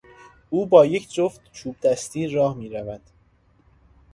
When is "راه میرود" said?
2.27-3.01